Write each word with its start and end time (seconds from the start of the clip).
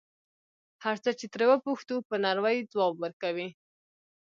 هر 0.83 0.95
څه 1.03 1.11
چې 1.19 1.25
ترې 1.33 1.45
وپوښتو 1.49 1.95
په 2.07 2.15
نرمۍ 2.23 2.57
ځواب 2.71 2.93
ورکوي. 2.99 3.49